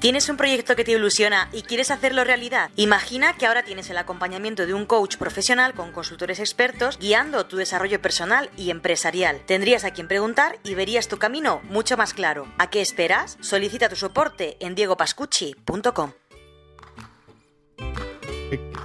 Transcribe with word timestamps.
¿Tienes 0.00 0.30
un 0.30 0.38
proyecto 0.38 0.76
que 0.76 0.84
te 0.84 0.92
ilusiona 0.92 1.50
y 1.52 1.60
quieres 1.60 1.90
hacerlo 1.90 2.24
realidad? 2.24 2.70
Imagina 2.76 3.36
que 3.36 3.44
ahora 3.44 3.64
tienes 3.64 3.90
el 3.90 3.98
acompañamiento 3.98 4.64
de 4.64 4.72
un 4.72 4.86
coach 4.86 5.18
profesional 5.18 5.74
con 5.74 5.92
consultores 5.92 6.40
expertos 6.40 6.98
guiando 6.98 7.44
tu 7.44 7.58
desarrollo 7.58 8.00
personal 8.00 8.48
y 8.56 8.70
empresarial. 8.70 9.42
Tendrías 9.44 9.84
a 9.84 9.90
quien 9.90 10.08
preguntar 10.08 10.58
y 10.64 10.74
verías 10.74 11.06
tu 11.06 11.18
camino 11.18 11.60
mucho 11.68 11.98
más 11.98 12.14
claro. 12.14 12.46
¿A 12.56 12.70
qué 12.70 12.80
esperas? 12.80 13.36
Solicita 13.42 13.90
tu 13.90 13.96
soporte 13.96 14.56
en 14.60 14.74
diegopascucci.com. 14.74 16.12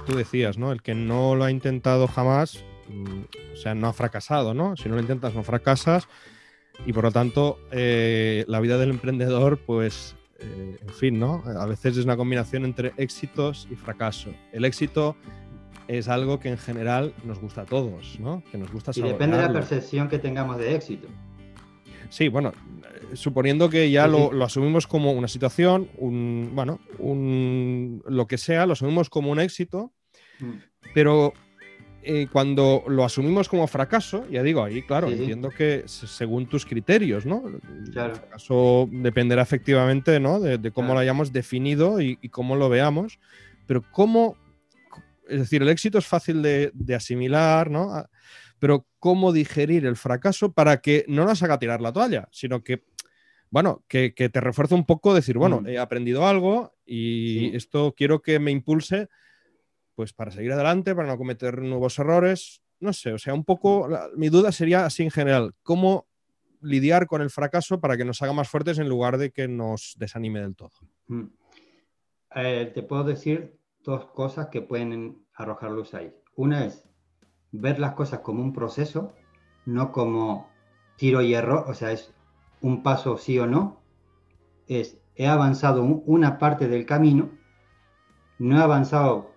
Tú 0.06 0.16
decías, 0.16 0.58
¿no? 0.58 0.70
El 0.70 0.82
que 0.82 0.94
no 0.94 1.34
lo 1.34 1.44
ha 1.44 1.50
intentado 1.50 2.08
jamás, 2.08 2.62
mm, 2.88 3.20
o 3.54 3.56
sea, 3.56 3.74
no 3.74 3.88
ha 3.88 3.94
fracasado, 3.94 4.52
¿no? 4.52 4.76
Si 4.76 4.90
no 4.90 4.96
lo 4.96 5.00
intentas, 5.00 5.32
no 5.32 5.42
fracasas. 5.42 6.08
Y 6.84 6.92
por 6.92 7.04
lo 7.04 7.10
tanto, 7.10 7.58
eh, 7.70 8.44
la 8.48 8.60
vida 8.60 8.76
del 8.76 8.90
emprendedor, 8.90 9.58
pues 9.64 10.14
eh, 10.38 10.76
en 10.80 10.94
fin, 10.94 11.18
¿no? 11.18 11.42
A 11.46 11.66
veces 11.66 11.96
es 11.96 12.04
una 12.04 12.16
combinación 12.16 12.64
entre 12.64 12.92
éxitos 12.96 13.66
y 13.70 13.76
fracaso. 13.76 14.30
El 14.52 14.64
éxito 14.64 15.16
es 15.88 16.08
algo 16.08 16.40
que 16.40 16.48
en 16.48 16.58
general 16.58 17.14
nos 17.24 17.38
gusta 17.38 17.62
a 17.62 17.64
todos, 17.64 18.18
¿no? 18.20 18.42
Que 18.50 18.58
nos 18.58 18.70
gusta 18.72 18.92
Y 18.94 19.02
depende 19.02 19.36
de 19.36 19.44
la 19.44 19.52
percepción 19.52 20.08
que 20.08 20.18
tengamos 20.18 20.58
de 20.58 20.74
éxito. 20.74 21.08
Sí, 22.08 22.28
bueno, 22.28 22.52
eh, 22.52 23.16
suponiendo 23.16 23.68
que 23.68 23.90
ya 23.90 24.06
Lo, 24.06 24.30
asumimos 24.44 24.86
como 24.86 25.12
una 25.12 25.28
situación, 25.28 25.88
un, 25.96 26.50
bueno, 26.54 26.80
un, 26.98 28.02
lo 28.06 28.26
que 28.26 28.38
sea, 28.38 28.66
lo 28.66 28.74
asumimos 28.74 29.10
como 29.10 29.30
un 29.30 29.40
éxito, 29.40 29.92
mm. 30.40 30.52
pero 30.94 31.32
eh, 32.08 32.28
cuando 32.30 32.84
lo 32.86 33.04
asumimos 33.04 33.48
como 33.48 33.66
fracaso, 33.66 34.28
ya 34.30 34.40
digo, 34.44 34.62
ahí, 34.62 34.82
claro, 34.82 35.08
entiendo 35.08 35.50
que 35.50 35.82
según 35.86 36.46
tus 36.46 36.64
criterios, 36.64 37.26
¿no? 37.26 37.42
Claro. 37.90 38.12
El 38.12 38.20
fracaso 38.20 38.88
dependerá 38.92 39.42
efectivamente, 39.42 40.20
¿no? 40.20 40.38
De, 40.38 40.70
cómo 40.70 40.94
lo 40.94 41.00
hayamos 41.00 41.32
definido 41.32 42.00
y, 42.00 42.16
cómo 42.28 42.54
lo 42.54 42.68
veamos, 42.68 43.18
pero 43.66 43.82
cómo, 43.90 44.36
es 45.28 45.40
decir, 45.40 45.62
el 45.62 45.68
éxito 45.68 45.98
es 45.98 46.06
fácil 46.06 46.42
de, 46.42 46.94
asimilar, 46.94 47.72
¿no? 47.72 47.92
Ah, 47.92 48.08
pero 48.60 48.86
cómo 49.00 49.32
digerir 49.32 49.84
el 49.84 49.96
fracaso 49.96 50.52
para 50.52 50.80
que 50.80 51.04
no 51.08 51.24
nos 51.24 51.42
haga 51.42 51.58
tirar 51.58 51.80
la 51.80 51.92
toalla, 51.92 52.28
sino 52.30 52.62
que, 52.62 52.84
bueno, 53.50 53.84
que, 53.88 54.12
te 54.12 54.40
refuerce 54.40 54.76
un 54.76 54.86
poco, 54.86 55.12
decir, 55.12 55.38
bueno, 55.38 55.60
he 55.66 55.76
aprendido 55.76 56.24
algo 56.28 56.72
y 56.86 57.56
esto 57.56 57.94
quiero 57.96 58.22
que 58.22 58.38
me 58.38 58.52
impulse 58.52 59.08
pues 59.96 60.12
para 60.12 60.30
seguir 60.30 60.52
adelante, 60.52 60.94
para 60.94 61.08
no 61.08 61.18
cometer 61.18 61.60
nuevos 61.62 61.98
errores. 61.98 62.62
No 62.78 62.92
sé, 62.92 63.12
o 63.12 63.18
sea, 63.18 63.34
un 63.34 63.44
poco, 63.44 63.88
mi 64.14 64.28
duda 64.28 64.52
sería 64.52 64.84
así 64.84 65.02
en 65.02 65.10
general, 65.10 65.54
¿cómo 65.62 66.06
lidiar 66.60 67.06
con 67.06 67.22
el 67.22 67.30
fracaso 67.30 67.80
para 67.80 67.96
que 67.96 68.04
nos 68.04 68.20
haga 68.22 68.34
más 68.34 68.48
fuertes 68.48 68.78
en 68.78 68.88
lugar 68.88 69.16
de 69.16 69.30
que 69.30 69.48
nos 69.48 69.94
desanime 69.98 70.40
del 70.42 70.54
todo? 70.54 70.70
Mm. 71.08 71.24
Eh, 72.34 72.70
te 72.74 72.82
puedo 72.82 73.04
decir 73.04 73.58
dos 73.82 74.06
cosas 74.06 74.48
que 74.48 74.60
pueden 74.60 75.24
arrojar 75.34 75.70
luz 75.70 75.94
ahí. 75.94 76.12
Una 76.34 76.66
es 76.66 76.86
ver 77.50 77.78
las 77.78 77.94
cosas 77.94 78.20
como 78.20 78.42
un 78.42 78.52
proceso, 78.52 79.14
no 79.64 79.90
como 79.90 80.50
tiro 80.96 81.22
y 81.22 81.32
error, 81.32 81.64
o 81.68 81.72
sea, 81.72 81.92
es 81.92 82.12
un 82.60 82.82
paso 82.82 83.16
sí 83.16 83.38
o 83.38 83.46
no. 83.46 83.80
Es, 84.66 84.98
he 85.14 85.26
avanzado 85.26 85.82
una 85.82 86.38
parte 86.38 86.68
del 86.68 86.84
camino, 86.84 87.30
no 88.38 88.58
he 88.58 88.62
avanzado 88.62 89.35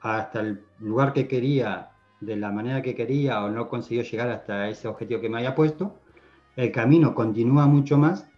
hasta 0.00 0.40
el 0.40 0.64
lugar 0.78 1.12
que 1.12 1.26
quería, 1.26 1.90
de 2.20 2.36
la 2.36 2.50
manera 2.50 2.82
que 2.82 2.94
quería 2.94 3.44
o 3.44 3.50
no 3.50 3.68
consiguió 3.68 4.02
llegar 4.02 4.28
hasta 4.28 4.68
ese 4.68 4.88
objetivo 4.88 5.20
que 5.20 5.28
me 5.28 5.38
haya 5.38 5.54
puesto, 5.54 6.00
el 6.56 6.72
camino 6.72 7.14
continúa 7.14 7.66
mucho 7.66 7.98
más 7.98 8.28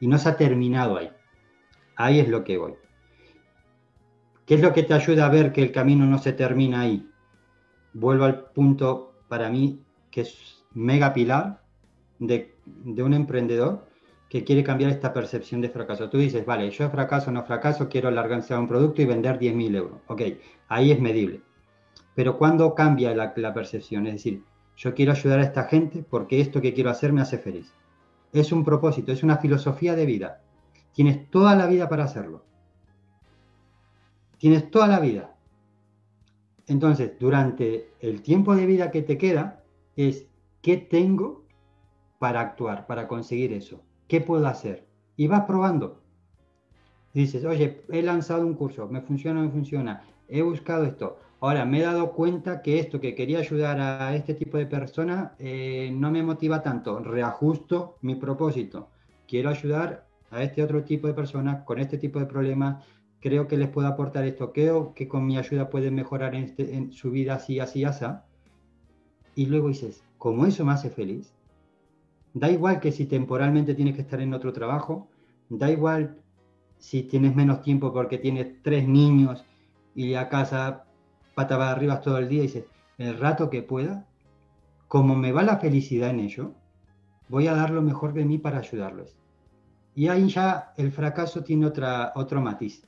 y 0.00 0.06
no 0.06 0.18
se 0.18 0.28
ha 0.28 0.36
terminado 0.36 0.96
ahí. 0.96 1.10
Ahí 1.96 2.18
es 2.18 2.28
lo 2.28 2.42
que 2.42 2.58
voy. 2.58 2.74
¿Qué 4.46 4.54
es 4.54 4.62
lo 4.62 4.72
que 4.72 4.82
te 4.82 4.94
ayuda 4.94 5.26
a 5.26 5.30
ver 5.30 5.52
que 5.52 5.62
el 5.62 5.70
camino 5.70 6.06
no 6.06 6.18
se 6.18 6.32
termina 6.32 6.80
ahí? 6.80 7.08
Vuelvo 7.92 8.24
al 8.24 8.46
punto 8.46 9.14
para 9.28 9.48
mí 9.48 9.84
que 10.10 10.22
es 10.22 10.64
mega 10.72 11.12
pilar 11.12 11.62
de, 12.18 12.56
de 12.66 13.02
un 13.02 13.14
emprendedor 13.14 13.89
que 14.30 14.44
quiere 14.44 14.62
cambiar 14.62 14.92
esta 14.92 15.12
percepción 15.12 15.60
de 15.60 15.70
fracaso. 15.70 16.08
Tú 16.08 16.16
dices, 16.16 16.46
vale, 16.46 16.70
yo 16.70 16.88
fracaso, 16.88 17.32
no 17.32 17.42
fracaso, 17.42 17.88
quiero 17.88 18.08
a 18.08 18.58
un 18.60 18.68
producto 18.68 19.02
y 19.02 19.04
vender 19.04 19.40
10.000 19.40 19.76
euros. 19.76 20.00
Ok, 20.06 20.22
ahí 20.68 20.92
es 20.92 21.00
medible. 21.00 21.42
Pero 22.14 22.38
¿cuándo 22.38 22.72
cambia 22.76 23.12
la, 23.12 23.32
la, 23.34 23.52
percepción? 23.52 24.06
Es 24.06 24.14
decir, 24.14 24.44
yo 24.76 24.94
quiero 24.94 25.10
ayudar 25.10 25.40
a 25.40 25.42
esta 25.42 25.64
gente 25.64 26.04
porque 26.08 26.40
esto 26.40 26.60
que 26.60 26.72
quiero 26.72 26.90
hacer 26.90 27.12
me 27.12 27.22
hace 27.22 27.38
feliz. 27.38 27.72
Es 28.32 28.52
un 28.52 28.64
propósito, 28.64 29.10
es 29.10 29.24
una 29.24 29.38
filosofía 29.38 29.96
de 29.96 30.06
vida. 30.06 30.40
Tienes 30.92 31.28
toda 31.28 31.56
la 31.56 31.66
vida 31.66 31.88
para 31.88 32.04
hacerlo. 32.04 32.44
Tienes 34.38 34.70
toda 34.70 34.86
la 34.86 35.00
vida. 35.00 35.34
Entonces, 36.68 37.18
durante 37.18 37.90
el 37.98 38.22
tiempo 38.22 38.54
de 38.54 38.66
vida 38.66 38.92
que 38.92 39.02
te 39.02 39.18
queda, 39.18 39.64
es 39.96 40.28
qué 40.62 40.76
tengo 40.76 41.44
para 42.20 42.40
actuar, 42.40 42.86
para 42.86 43.08
conseguir 43.08 43.52
eso. 43.52 43.82
¿Qué 44.10 44.20
puedo 44.20 44.44
hacer? 44.48 44.88
Y 45.16 45.28
vas 45.28 45.42
probando. 45.42 46.02
Dices, 47.14 47.44
oye, 47.44 47.82
he 47.90 48.02
lanzado 48.02 48.44
un 48.44 48.54
curso, 48.54 48.88
me 48.88 49.02
funciona, 49.02 49.40
me 49.40 49.50
funciona, 49.50 50.02
he 50.26 50.42
buscado 50.42 50.84
esto. 50.84 51.20
Ahora, 51.38 51.64
me 51.64 51.78
he 51.78 51.82
dado 51.82 52.10
cuenta 52.10 52.60
que 52.60 52.80
esto 52.80 53.00
que 53.00 53.14
quería 53.14 53.38
ayudar 53.38 53.80
a 53.80 54.16
este 54.16 54.34
tipo 54.34 54.58
de 54.58 54.66
personas 54.66 55.30
eh, 55.38 55.92
no 55.94 56.10
me 56.10 56.24
motiva 56.24 56.60
tanto. 56.60 56.98
Reajusto 56.98 57.98
mi 58.02 58.16
propósito. 58.16 58.88
Quiero 59.28 59.48
ayudar 59.48 60.08
a 60.32 60.42
este 60.42 60.64
otro 60.64 60.82
tipo 60.82 61.06
de 61.06 61.14
personas 61.14 61.62
con 61.62 61.78
este 61.78 61.96
tipo 61.96 62.18
de 62.18 62.26
problemas. 62.26 62.84
Creo 63.20 63.46
que 63.46 63.56
les 63.56 63.68
puedo 63.68 63.86
aportar 63.86 64.24
esto. 64.24 64.52
Creo 64.52 64.92
que 64.92 65.06
con 65.06 65.24
mi 65.24 65.38
ayuda 65.38 65.70
pueden 65.70 65.94
mejorar 65.94 66.34
en, 66.34 66.44
este, 66.44 66.90
su 66.90 67.12
vida 67.12 67.34
así, 67.36 67.60
así, 67.60 67.84
así. 67.84 68.06
Y 69.36 69.46
luego 69.46 69.68
dices, 69.68 70.02
como 70.18 70.46
eso 70.46 70.64
me 70.64 70.72
hace 70.72 70.90
feliz, 70.90 71.32
Da 72.32 72.50
igual 72.50 72.80
que 72.80 72.92
si 72.92 73.06
temporalmente 73.06 73.74
tienes 73.74 73.94
que 73.94 74.02
estar 74.02 74.20
en 74.20 74.34
otro 74.34 74.52
trabajo, 74.52 75.08
da 75.48 75.70
igual 75.70 76.16
si 76.78 77.02
tienes 77.02 77.34
menos 77.34 77.60
tiempo 77.62 77.92
porque 77.92 78.18
tienes 78.18 78.62
tres 78.62 78.86
niños 78.86 79.44
y 79.94 80.14
a 80.14 80.28
casa 80.28 80.84
pata 81.34 81.58
para 81.58 81.72
arriba 81.72 82.00
todo 82.00 82.18
el 82.18 82.28
día 82.28 82.40
y 82.40 82.46
dices, 82.46 82.64
el 82.98 83.18
rato 83.18 83.50
que 83.50 83.62
pueda, 83.62 84.06
como 84.88 85.14
me 85.16 85.32
va 85.32 85.42
la 85.42 85.58
felicidad 85.58 86.10
en 86.10 86.20
ello, 86.20 86.54
voy 87.28 87.46
a 87.46 87.54
dar 87.54 87.70
lo 87.70 87.82
mejor 87.82 88.12
de 88.12 88.24
mí 88.24 88.38
para 88.38 88.58
ayudarlos. 88.58 89.16
Y 89.94 90.08
ahí 90.08 90.28
ya 90.28 90.72
el 90.76 90.92
fracaso 90.92 91.42
tiene 91.42 91.66
otra, 91.66 92.12
otro 92.14 92.40
matiz. 92.40 92.86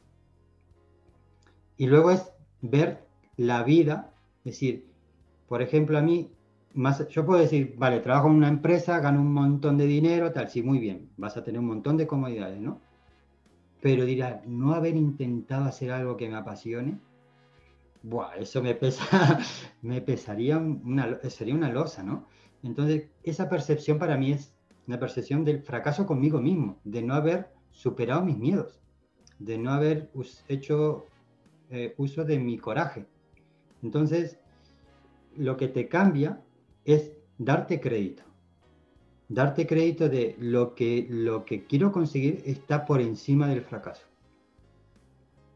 Y 1.76 1.86
luego 1.86 2.10
es 2.10 2.32
ver 2.60 3.06
la 3.36 3.62
vida, 3.64 4.12
es 4.44 4.54
decir, 4.54 4.86
por 5.48 5.62
ejemplo, 5.62 5.98
a 5.98 6.02
mí 6.02 6.30
yo 7.10 7.26
puedo 7.26 7.40
decir, 7.40 7.74
vale, 7.76 8.00
trabajo 8.00 8.28
en 8.28 8.34
una 8.34 8.48
empresa, 8.48 9.00
gano 9.00 9.20
un 9.20 9.32
montón 9.32 9.76
de 9.76 9.86
dinero, 9.86 10.32
tal, 10.32 10.48
sí, 10.48 10.62
muy 10.62 10.78
bien, 10.78 11.10
vas 11.16 11.36
a 11.36 11.44
tener 11.44 11.60
un 11.60 11.66
montón 11.66 11.96
de 11.96 12.06
comodidades, 12.06 12.60
¿no? 12.60 12.80
Pero 13.80 14.04
dirá, 14.04 14.42
no 14.46 14.74
haber 14.74 14.96
intentado 14.96 15.64
hacer 15.64 15.90
algo 15.90 16.16
que 16.16 16.28
me 16.28 16.36
apasione, 16.36 16.98
buah, 18.02 18.36
eso 18.36 18.62
me 18.62 18.74
pesa, 18.74 19.38
me 19.82 20.00
pesaría 20.00 20.58
una, 20.58 21.18
sería 21.28 21.54
una 21.54 21.70
losa, 21.70 22.02
¿no? 22.02 22.26
Entonces, 22.62 23.08
esa 23.22 23.48
percepción 23.48 23.98
para 23.98 24.16
mí 24.16 24.32
es 24.32 24.54
una 24.86 24.98
percepción 24.98 25.44
del 25.44 25.62
fracaso 25.62 26.06
conmigo 26.06 26.40
mismo, 26.40 26.78
de 26.84 27.02
no 27.02 27.14
haber 27.14 27.52
superado 27.70 28.24
mis 28.24 28.38
miedos, 28.38 28.80
de 29.38 29.58
no 29.58 29.72
haber 29.72 30.10
hecho 30.48 31.06
eh, 31.70 31.94
uso 31.96 32.24
de 32.24 32.38
mi 32.38 32.58
coraje. 32.58 33.06
Entonces, 33.82 34.38
lo 35.36 35.56
que 35.56 35.68
te 35.68 35.88
cambia 35.88 36.40
es 36.84 37.12
darte 37.38 37.80
crédito. 37.80 38.22
Darte 39.28 39.66
crédito 39.66 40.08
de 40.08 40.36
lo 40.38 40.74
que, 40.74 41.06
lo 41.08 41.44
que 41.44 41.64
quiero 41.64 41.90
conseguir 41.90 42.42
está 42.44 42.84
por 42.84 43.00
encima 43.00 43.48
del 43.48 43.62
fracaso. 43.62 44.06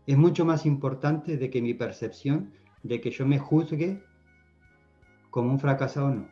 Es 0.07 0.17
mucho 0.17 0.45
más 0.45 0.65
importante 0.67 1.37
de 1.37 1.51
que 1.51 1.61
mi 1.61 1.75
percepción 1.75 2.53
de 2.83 3.01
que 3.01 3.11
yo 3.11 3.27
me 3.27 3.39
juzgue 3.39 4.03
como 5.31 5.51
un 5.51 5.61
fracasado 5.61 6.07
o 6.07 6.11
no, 6.11 6.29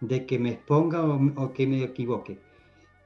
de 0.00 0.26
que 0.26 0.38
me 0.38 0.50
exponga 0.50 1.04
o, 1.04 1.52
que 1.52 1.66
me 1.66 1.82
equivoque. 1.84 2.40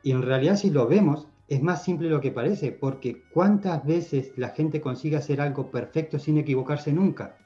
Y 0.03 0.12
en 0.12 0.23
realidad 0.23 0.56
si 0.56 0.71
lo 0.71 0.87
vemos, 0.87 1.29
es 1.49 1.62
más 1.62 1.85
simple 1.85 2.09
lo 2.09 2.21
que 2.21 2.31
parece, 2.31 2.73
porque 2.73 3.25
¿cuántas 3.33 3.85
veces 3.85 4.33
la 4.37 4.50
gente 4.50 4.81
consigue 4.81 5.17
hacer 5.17 5.41
algo 5.41 5.71
perfecto 5.71 6.19
sin 6.19 6.39
equivocarse 6.39 6.93
nunca? 6.93 7.37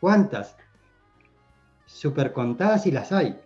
¿Cuántas? 0.00 0.56
Súper 1.86 2.32
contadas 2.32 2.86
y 2.86 2.90
las 2.90 3.12
hay. 3.12 3.40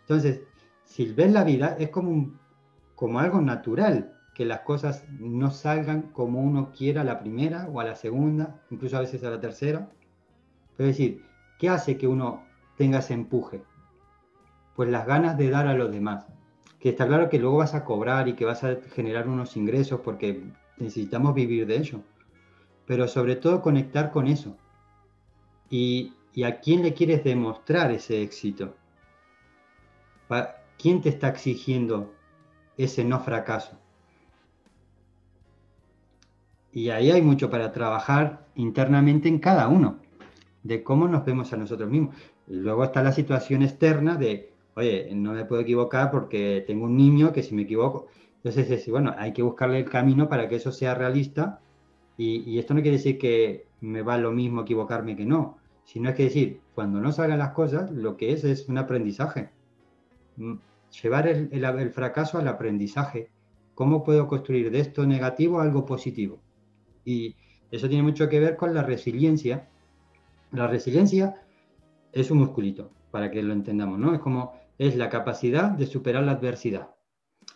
Entonces, 0.00 0.42
si 0.84 1.12
ves 1.12 1.32
la 1.32 1.44
vida, 1.44 1.76
es 1.78 1.90
como, 1.90 2.32
como 2.96 3.20
algo 3.20 3.40
natural, 3.40 4.12
que 4.34 4.44
las 4.44 4.60
cosas 4.60 5.04
no 5.18 5.50
salgan 5.50 6.02
como 6.12 6.40
uno 6.40 6.72
quiera 6.72 7.02
a 7.02 7.04
la 7.04 7.20
primera 7.20 7.68
o 7.72 7.80
a 7.80 7.84
la 7.84 7.94
segunda, 7.94 8.60
incluso 8.70 8.96
a 8.96 9.00
veces 9.00 9.22
a 9.24 9.30
la 9.30 9.40
tercera. 9.40 9.90
es 10.78 10.86
decir, 10.86 11.24
¿qué 11.58 11.68
hace 11.68 11.98
que 11.98 12.06
uno 12.06 12.44
tenga 12.76 12.98
ese 12.98 13.14
empuje? 13.14 13.62
Pues 14.74 14.88
las 14.88 15.06
ganas 15.06 15.36
de 15.36 15.50
dar 15.50 15.66
a 15.66 15.74
los 15.74 15.92
demás. 15.92 16.26
Que 16.80 16.88
está 16.88 17.06
claro 17.06 17.28
que 17.28 17.38
luego 17.38 17.58
vas 17.58 17.74
a 17.74 17.84
cobrar 17.84 18.26
y 18.26 18.34
que 18.34 18.44
vas 18.44 18.64
a 18.64 18.76
generar 18.94 19.28
unos 19.28 19.56
ingresos 19.56 20.00
porque 20.00 20.42
necesitamos 20.78 21.34
vivir 21.34 21.66
de 21.66 21.76
ello. 21.76 22.00
Pero 22.86 23.06
sobre 23.06 23.36
todo 23.36 23.62
conectar 23.62 24.10
con 24.10 24.26
eso. 24.26 24.56
Y, 25.70 26.14
a 26.44 26.60
quién 26.60 26.82
le 26.82 26.94
quieres 26.94 27.22
demostrar 27.24 27.90
ese 27.90 28.22
éxito. 28.22 28.74
¿Quién 30.78 31.02
te 31.02 31.10
está 31.10 31.28
exigiendo 31.28 32.12
ese 32.78 33.04
no 33.04 33.20
fracaso? 33.20 33.78
Y 36.72 36.88
ahí 36.88 37.10
hay 37.10 37.20
mucho 37.20 37.50
para 37.50 37.70
trabajar 37.70 38.46
internamente 38.54 39.28
en 39.28 39.38
cada 39.38 39.68
uno, 39.68 39.98
de 40.62 40.82
cómo 40.82 41.06
nos 41.06 41.24
vemos 41.24 41.52
a 41.52 41.58
nosotros 41.58 41.90
mismos. 41.90 42.16
Y 42.48 42.54
luego 42.54 42.84
está 42.84 43.02
la 43.02 43.12
situación 43.12 43.62
externa 43.62 44.16
de, 44.16 44.52
oye, 44.74 45.10
no 45.14 45.32
me 45.32 45.44
puedo 45.44 45.60
equivocar 45.60 46.10
porque 46.10 46.64
tengo 46.66 46.86
un 46.86 46.96
niño 46.96 47.32
que 47.32 47.42
si 47.42 47.54
me 47.54 47.62
equivoco. 47.62 48.06
Entonces, 48.36 48.70
es, 48.70 48.88
bueno, 48.88 49.14
hay 49.18 49.32
que 49.32 49.42
buscarle 49.42 49.78
el 49.78 49.88
camino 49.88 50.28
para 50.28 50.48
que 50.48 50.56
eso 50.56 50.72
sea 50.72 50.94
realista. 50.94 51.60
Y, 52.16 52.58
esto 52.58 52.74
no 52.74 52.82
quiere 52.82 52.96
decir 52.96 53.18
que 53.18 53.66
me 53.80 54.02
va 54.02 54.16
lo 54.18 54.32
mismo 54.32 54.62
equivocarme 54.62 55.16
que 55.16 55.24
no, 55.24 55.58
sino 55.84 56.10
es 56.10 56.14
que 56.14 56.24
decir, 56.24 56.60
cuando 56.74 57.00
no 57.00 57.12
salgan 57.12 57.38
las 57.38 57.52
cosas, 57.52 57.90
lo 57.90 58.16
que 58.16 58.32
es 58.32 58.44
es 58.44 58.68
un 58.68 58.78
aprendizaje. 58.78 59.50
Mm, 60.36 60.54
llevar 61.02 61.28
el, 61.28 61.48
el 61.52 61.90
fracaso 61.90 62.38
al 62.38 62.48
aprendizaje. 62.48 63.30
¿Cómo 63.74 64.04
puedo 64.04 64.28
construir 64.28 64.70
de 64.70 64.80
esto 64.80 65.06
negativo 65.06 65.60
algo 65.60 65.86
positivo? 65.86 66.40
Y 67.04 67.34
eso 67.70 67.88
tiene 67.88 68.02
mucho 68.02 68.28
que 68.28 68.40
ver 68.40 68.56
con 68.56 68.74
la 68.74 68.82
resiliencia. 68.82 69.68
La 70.52 70.66
resiliencia 70.66 71.42
es 72.12 72.30
un 72.30 72.38
musculito, 72.38 72.90
para 73.10 73.30
que 73.30 73.42
lo 73.42 73.52
entendamos, 73.52 73.98
¿no? 73.98 74.14
Es 74.14 74.20
como, 74.20 74.52
es 74.78 74.96
la 74.96 75.08
capacidad 75.08 75.70
de 75.70 75.86
superar 75.86 76.22
la 76.24 76.32
adversidad. 76.32 76.90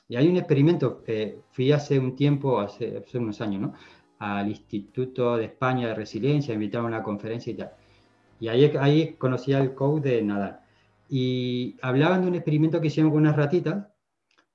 Y 0.08 0.17
hay 0.17 0.29
un 0.29 0.37
experimento, 0.37 1.02
eh, 1.06 1.40
fui 1.50 1.72
hace 1.72 1.99
un 1.99 2.17
tiempo, 2.17 2.61
hace, 2.61 3.05
unos 3.14 3.40
años, 3.40 3.61
¿no? 3.61 3.75
Al 4.19 4.49
Instituto 4.49 5.37
de 5.37 5.46
España 5.46 5.88
de 5.88 5.94
Resiliencia, 5.94 6.55
invitaron 6.55 6.87
a 6.87 6.96
una 6.96 7.02
conferencia 7.02 7.52
y 7.52 7.56
tal. 7.56 7.72
Y 8.41 8.49
ahí, 8.49 8.73
ahí 8.79 9.15
conocí 9.15 9.53
al 9.53 9.75
coach 9.75 10.03
de 10.03 10.23
Nadal. 10.23 10.61
Y 11.09 11.77
hablaban 11.83 12.23
de 12.23 12.29
un 12.29 12.35
experimento 12.35 12.81
que 12.81 12.88
hicieron 12.88 13.12
con 13.12 13.23
unas 13.23 13.37
ratitas, 13.37 13.87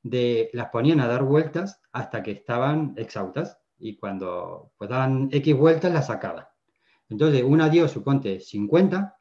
de 0.04 0.50
las 0.54 0.70
ponían 0.70 1.00
a 1.00 1.08
dar 1.08 1.24
vueltas 1.24 1.82
hasta 1.92 2.24
que 2.24 2.32
estaban 2.32 2.94
exhaustas 2.98 3.60
y 3.78 3.98
cuando 3.98 4.72
pues 4.78 4.90
daban 4.90 5.30
X 5.32 5.56
vueltas 5.56 5.94
la 5.94 6.02
sacaban. 6.02 6.46
Entonces, 7.10 7.44
una 7.44 7.70
dio, 7.70 7.88
suponte, 7.88 8.40
50 8.40 9.18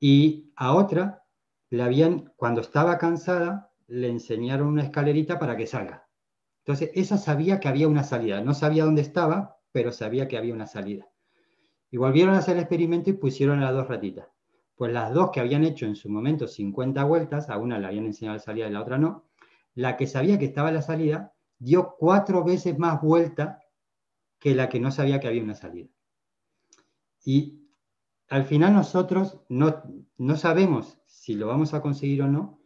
y 0.00 0.52
a 0.56 0.74
otra 0.74 1.24
le 1.70 1.82
habían, 1.82 2.32
cuando 2.36 2.60
estaba 2.60 2.98
cansada, 2.98 3.72
le 3.88 4.08
enseñaron 4.08 4.68
una 4.68 4.84
escalerita 4.84 5.38
para 5.38 5.56
que 5.56 5.66
salga. 5.66 6.08
Entonces, 6.64 6.90
esa 6.94 7.18
sabía 7.18 7.60
que 7.60 7.68
había 7.68 7.88
una 7.88 8.04
salida. 8.04 8.40
No 8.40 8.54
sabía 8.54 8.84
dónde 8.84 9.02
estaba, 9.02 9.58
pero 9.72 9.92
sabía 9.92 10.28
que 10.28 10.38
había 10.38 10.54
una 10.54 10.66
salida. 10.66 11.08
Y 11.90 11.96
volvieron 11.96 12.34
a 12.34 12.38
hacer 12.38 12.56
el 12.56 12.62
experimento 12.62 13.10
y 13.10 13.14
pusieron 13.14 13.60
a 13.60 13.66
las 13.66 13.74
dos 13.74 13.88
ratitas. 13.88 14.28
Pues 14.76 14.92
las 14.92 15.12
dos 15.12 15.30
que 15.30 15.40
habían 15.40 15.64
hecho 15.64 15.86
en 15.86 15.96
su 15.96 16.08
momento 16.08 16.46
50 16.46 17.02
vueltas, 17.04 17.50
a 17.50 17.58
una 17.58 17.78
le 17.78 17.86
habían 17.86 18.06
enseñado 18.06 18.36
la 18.36 18.42
salida 18.42 18.68
y 18.68 18.72
la 18.72 18.82
otra 18.82 18.98
no, 18.98 19.24
la 19.74 19.96
que 19.96 20.06
sabía 20.06 20.38
que 20.38 20.44
estaba 20.44 20.70
la 20.70 20.82
salida 20.82 21.34
dio 21.58 21.96
cuatro 21.98 22.44
veces 22.44 22.78
más 22.78 23.00
vuelta 23.00 23.60
que 24.38 24.54
la 24.54 24.68
que 24.68 24.80
no 24.80 24.90
sabía 24.90 25.18
que 25.20 25.28
había 25.28 25.42
una 25.42 25.54
salida. 25.54 25.88
Y 27.24 27.60
al 28.28 28.44
final 28.44 28.74
nosotros 28.74 29.40
no, 29.48 29.82
no 30.16 30.36
sabemos 30.36 30.98
si 31.06 31.34
lo 31.34 31.48
vamos 31.48 31.74
a 31.74 31.80
conseguir 31.80 32.22
o 32.22 32.28
no, 32.28 32.60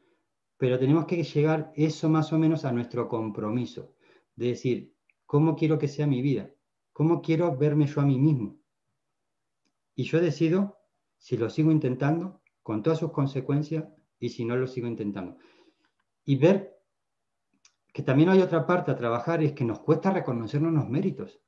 pero 0.59 0.79
tenemos 0.79 1.07
que 1.07 1.23
llegar 1.23 1.73
eso 1.75 2.09
más 2.09 2.33
o 2.33 2.39
menos 2.39 2.65
a 2.65 2.73
nuestro 2.73 3.09
compromiso, 3.09 3.95
de 4.37 4.49
decir, 4.49 4.95
¿cómo 5.27 5.57
quiero 5.57 5.79
que 5.79 5.89
sea 5.89 6.07
mi 6.07 6.23
vida? 6.23 6.51
¿Cómo 6.93 7.23
quiero 7.23 7.57
verme 7.57 7.87
yo 7.87 8.01
a 8.01 8.07
mí 8.07 8.19
mismo? 8.19 8.62
Y 9.95 10.05
yo 10.05 10.21
decido 10.21 10.79
si 11.19 11.37
lo 11.37 11.51
sigo 11.51 11.71
intentando, 11.71 12.41
con 12.63 12.83
todas 12.83 12.99
sus 12.99 13.13
consecuencias, 13.13 13.85
y 14.19 14.31
si 14.31 14.45
no 14.45 14.57
lo 14.57 14.67
sigo 14.67 14.87
intentando. 14.87 15.37
Y 16.25 16.37
ver 16.37 16.81
que 17.93 18.03
también 18.03 18.29
hay 18.29 18.41
otra 18.41 18.67
parte 18.67 18.91
a 18.91 18.97
trabajar 18.97 19.43
es 19.43 19.53
que 19.53 19.65
nos 19.65 19.81
cuesta 19.81 20.11
reconocernos 20.11 20.73
los 20.73 20.89
méritos. 20.89 21.41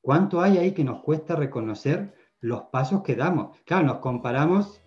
¿Cuánto 0.00 0.40
hay 0.40 0.58
ahí 0.58 0.72
que 0.72 0.84
nos 0.84 1.02
cuesta 1.02 1.36
reconocer 1.36 2.14
los 2.40 2.64
pasos 2.64 3.02
que 3.02 3.14
damos? 3.14 3.56
Claro, 3.64 3.86
nos 3.86 3.98
comparamos, 3.98 4.80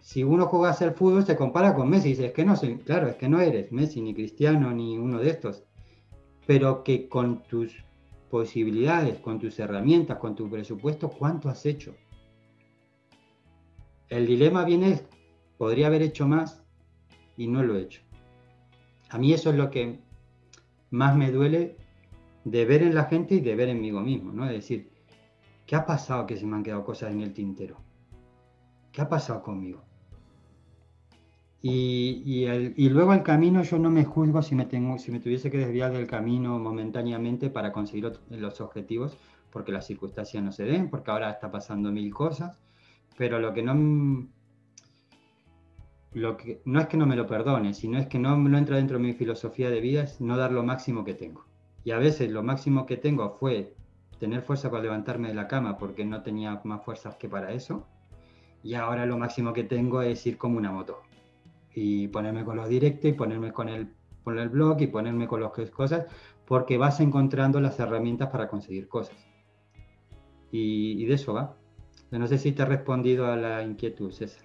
si 0.00 0.24
uno 0.24 0.46
juega 0.46 0.70
al 0.72 0.94
fútbol 0.94 1.26
se 1.26 1.36
compara 1.36 1.74
con 1.74 1.90
Messi 1.90 2.10
dice, 2.10 2.26
es 2.26 2.32
que 2.32 2.44
no 2.44 2.54
claro, 2.84 3.08
es 3.08 3.16
que 3.16 3.28
no 3.28 3.40
eres 3.40 3.70
Messi 3.72 4.00
ni 4.00 4.14
Cristiano 4.14 4.70
ni 4.70 4.96
uno 4.96 5.18
de 5.18 5.28
estos, 5.28 5.64
pero 6.46 6.82
que 6.82 7.10
con 7.10 7.42
tus 7.42 7.84
posibilidades, 8.30 9.18
con 9.20 9.38
tus 9.38 9.58
herramientas, 9.58 10.18
con 10.18 10.34
tu 10.34 10.48
presupuesto, 10.48 11.08
¿cuánto 11.08 11.48
has 11.48 11.64
hecho? 11.66 11.94
El 14.08 14.26
dilema 14.26 14.64
viene, 14.64 15.02
podría 15.56 15.88
haber 15.88 16.02
hecho 16.02 16.26
más 16.26 16.62
y 17.36 17.46
no 17.46 17.62
lo 17.62 17.76
he 17.76 17.82
hecho. 17.82 18.02
A 19.10 19.18
mí 19.18 19.32
eso 19.32 19.50
es 19.50 19.56
lo 19.56 19.70
que 19.70 20.00
más 20.90 21.16
me 21.16 21.30
duele 21.30 21.76
de 22.44 22.64
ver 22.64 22.82
en 22.82 22.94
la 22.94 23.04
gente 23.04 23.36
y 23.36 23.40
de 23.40 23.54
ver 23.54 23.68
en 23.68 23.80
mí 23.80 23.92
mismo, 23.92 24.32
¿no? 24.32 24.46
Es 24.46 24.52
decir, 24.52 24.90
¿qué 25.66 25.76
ha 25.76 25.84
pasado 25.84 26.26
que 26.26 26.36
se 26.36 26.46
me 26.46 26.56
han 26.56 26.62
quedado 26.62 26.84
cosas 26.84 27.12
en 27.12 27.20
el 27.20 27.32
tintero? 27.32 27.76
¿Qué 28.92 29.02
ha 29.02 29.08
pasado 29.08 29.42
conmigo? 29.42 29.87
Y, 31.60 32.88
luego 32.88 33.12
el 33.12 33.22
camino 33.22 33.62
yo 33.62 33.78
no 33.78 33.90
me 33.90 34.04
juzgo 34.04 34.42
si 34.42 34.54
me, 34.54 34.64
tengo, 34.66 34.98
si 34.98 35.10
me 35.10 35.18
tuviese 35.18 35.50
que 35.50 35.58
desviar 35.58 35.92
del 35.92 36.06
camino 36.06 36.58
momentáneamente 36.58 37.50
para 37.50 37.72
conseguir 37.72 38.12
los 38.30 38.60
objetivos, 38.60 39.16
porque 39.50 39.72
las 39.72 39.86
circunstancias 39.86 40.42
no 40.42 40.52
se 40.52 40.64
den, 40.64 40.88
porque 40.88 41.10
ahora 41.10 41.30
está 41.30 41.50
pasando 41.50 41.90
mil 41.90 42.14
cosas, 42.14 42.58
pero 43.16 43.40
lo 43.40 43.52
que 43.52 43.62
no 43.62 44.28
es 46.80 46.86
que 46.86 46.96
no 46.96 47.06
me 47.06 47.16
lo 47.16 47.26
perdone, 47.26 47.74
sino 47.74 47.98
es 47.98 48.06
que 48.06 48.20
no, 48.20 48.36
no 48.36 48.56
entra 48.56 48.76
dentro 48.76 48.98
de 48.98 49.04
mi 49.04 49.12
filosofía 49.14 49.68
de 49.70 49.80
vida, 49.80 50.04
es 50.04 50.20
no 50.20 50.36
dar 50.36 50.52
lo 50.52 50.62
máximo 50.62 51.04
que 51.04 51.14
tengo. 51.14 51.44
Y 51.84 51.90
a 51.90 51.98
veces 51.98 52.30
lo 52.30 52.42
máximo 52.42 52.86
que 52.86 52.96
tengo 52.96 53.30
fue 53.30 53.74
tener 54.20 54.42
fuerza 54.42 54.70
para 54.70 54.82
levantarme 54.82 55.28
de 55.28 55.34
la 55.34 55.48
cama 55.48 55.78
porque 55.78 56.04
no 56.04 56.22
tenía 56.22 56.60
más 56.64 56.84
fuerzas 56.84 57.16
que 57.16 57.28
para 57.28 57.52
eso. 57.52 57.86
Y 58.62 58.74
ahora 58.74 59.06
lo 59.06 59.16
máximo 59.18 59.52
que 59.52 59.64
tengo 59.64 60.02
es 60.02 60.26
ir 60.26 60.36
como 60.36 60.58
una 60.58 60.72
moto. 60.72 61.07
Y 61.74 62.08
ponerme 62.08 62.44
con 62.44 62.56
los 62.56 62.68
directos 62.68 63.10
y 63.10 63.12
ponerme 63.12 63.52
con 63.52 63.68
el, 63.68 63.92
con 64.24 64.38
el 64.38 64.48
blog 64.48 64.80
y 64.80 64.86
ponerme 64.88 65.28
con 65.28 65.40
las 65.40 65.52
cosas 65.70 66.06
porque 66.46 66.78
vas 66.78 67.00
encontrando 67.00 67.60
las 67.60 67.78
herramientas 67.78 68.30
para 68.30 68.48
conseguir 68.48 68.88
cosas. 68.88 69.16
Y, 70.50 71.02
y 71.02 71.06
de 71.06 71.14
eso 71.14 71.34
va. 71.34 71.56
No 72.10 72.26
sé 72.26 72.38
si 72.38 72.52
te 72.52 72.62
he 72.62 72.66
respondido 72.66 73.26
a 73.26 73.36
la 73.36 73.62
inquietud, 73.62 74.10
César. 74.10 74.44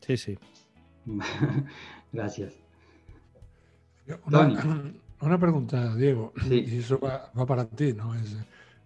Sí, 0.00 0.16
sí. 0.16 0.38
Gracias. 2.12 2.58
Una, 5.20 5.38
pregunta, 5.38 5.94
Diego. 5.94 6.32
Y 6.48 6.78
eso 6.78 6.98
va, 6.98 7.30
para 7.46 7.66
ti, 7.66 7.92
¿no? 7.92 8.14
Es, 8.14 8.36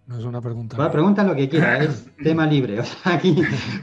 no 0.06 0.18
es 0.18 0.24
una 0.24 0.40
pregunta. 0.40 0.90
Pregunta 0.90 1.24
lo 1.24 1.34
que 1.34 1.48
quieras, 1.48 1.82
es 1.88 2.16
tema 2.22 2.46
libre. 2.46 2.80
O 2.80 2.84
sea, 2.84 3.14
aquí 3.14 3.36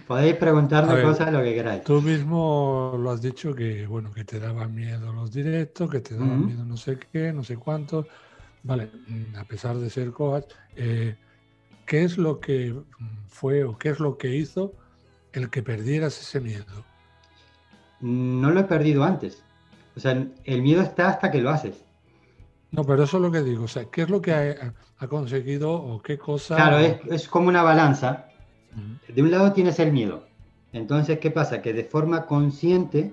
podéis 0.08 0.36
preguntarme 0.36 1.02
cosas 1.02 1.32
lo 1.32 1.42
que 1.42 1.54
queráis. 1.54 1.84
Tú 1.84 2.02
mismo 2.02 2.96
lo 3.00 3.12
has 3.12 3.22
dicho 3.22 3.54
que, 3.54 3.88
bueno, 3.88 4.12
que 4.12 4.26
te 4.26 4.40
daban 4.40 4.76
miedo 4.76 5.14
los 5.14 5.32
directos, 5.32 5.90
que 5.90 6.02
te 6.02 6.16
daban 6.16 6.46
miedo 6.46 6.66
no 6.66 6.78
sé 6.78 6.98
qué, 7.12 7.32
no 7.34 7.44
sé 7.44 7.58
cuánto. 7.58 8.06
Vale, 8.64 8.90
mm, 9.08 9.38
a 9.38 9.46
pesar 9.46 9.78
de 9.78 9.90
ser 9.90 10.12
coach, 10.12 10.52
eh, 10.76 11.16
¿qué 11.86 12.04
es 12.04 12.18
lo 12.18 12.40
que 12.40 12.76
fue 13.28 13.64
o 13.64 13.78
qué 13.78 13.90
es 13.90 14.00
lo 14.00 14.18
que 14.18 14.36
hizo 14.36 14.74
el 15.32 15.50
que 15.50 15.64
perdieras 15.64 16.20
ese 16.20 16.42
miedo? 16.42 16.86
no 18.02 18.52
lo 18.52 18.62
he 18.62 18.64
perdido 18.64 19.04
antes. 19.04 19.44
O 19.96 20.00
sea, 20.00 20.26
el 20.46 20.62
miedo 20.62 20.82
está 20.82 21.10
hasta 21.10 21.32
que 21.32 21.42
lo 21.42 21.50
haces. 21.50 21.84
No, 22.72 22.84
pero 22.84 23.04
eso 23.04 23.18
es 23.18 23.24
lo 23.24 23.32
que 23.32 23.42
digo. 23.42 23.64
O 23.64 23.68
sea, 23.68 23.86
¿qué 23.86 24.04
es 24.04 24.10
lo 24.10 24.22
que 24.22 24.34
ha, 24.34 25.08
conseguido 25.08 25.72
o 25.72 26.02
qué 26.02 26.18
cosa? 26.18 26.56
Claro, 26.56 26.80
es, 26.80 27.28
como 27.28 27.48
una 27.48 27.64
balanza. 27.64 28.28
De 29.08 29.22
un 29.22 29.32
lado 29.32 29.54
tienes 29.54 29.80
el 29.80 29.92
miedo. 29.92 30.26
Entonces, 30.72 31.20
¿qué 31.20 31.32
pasa? 31.32 31.62
Que 31.62 31.74
de 31.74 31.84
forma 31.84 32.26
consciente 32.26 33.12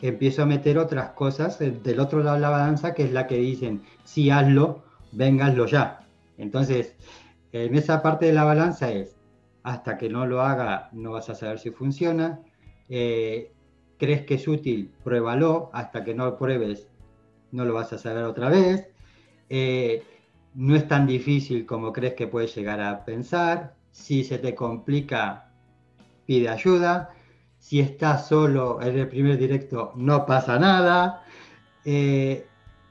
empiezo 0.00 0.42
a 0.42 0.46
meter 0.46 0.78
otras 0.78 1.10
cosas 1.10 1.58
del 1.58 2.00
otro 2.00 2.22
lado 2.22 2.36
de 2.36 2.42
la 2.42 2.50
balanza, 2.50 2.94
que 2.94 3.04
es 3.04 3.12
la 3.12 3.26
que 3.26 3.36
dicen, 3.36 3.82
sí, 4.04 4.30
hazlo, 4.30 4.82
venga, 5.12 5.54
ya. 5.66 6.00
Entonces, 6.38 6.94
en 7.52 7.74
esa 7.74 8.02
parte 8.02 8.26
de 8.26 8.32
la 8.32 8.44
balanza 8.44 8.90
es, 8.90 9.16
hasta 9.62 9.98
que 9.98 10.08
no 10.08 10.26
lo 10.26 10.42
haga, 10.42 10.88
no 10.92 11.12
vas 11.12 11.28
a 11.28 11.34
saber 11.34 11.58
si 11.58 11.70
funciona. 11.70 12.40
Eh, 12.88 13.52
crees 13.98 14.24
que 14.24 14.34
es 14.34 14.48
útil, 14.48 14.92
pruébalo, 15.02 15.70
hasta 15.72 16.04
que 16.04 16.14
no 16.14 16.26
lo 16.26 16.38
pruebes, 16.38 16.88
no 17.52 17.64
lo 17.64 17.74
vas 17.74 17.92
a 17.92 17.98
saber 17.98 18.24
otra 18.24 18.48
vez. 18.48 18.88
Eh, 19.48 20.02
no 20.54 20.74
es 20.74 20.88
tan 20.88 21.06
difícil 21.06 21.66
como 21.66 21.92
crees 21.92 22.14
que 22.14 22.26
puedes 22.26 22.54
llegar 22.54 22.80
a 22.80 23.04
pensar. 23.04 23.74
Si 23.92 24.24
se 24.24 24.38
te 24.38 24.54
complica, 24.54 25.50
pide 26.26 26.48
ayuda. 26.48 27.10
Si 27.58 27.80
estás 27.80 28.28
solo 28.28 28.80
en 28.82 28.98
el 28.98 29.08
primer 29.08 29.38
directo, 29.38 29.92
no 29.96 30.26
pasa 30.26 30.58
nada. 30.58 31.24
Eh, 31.84 32.46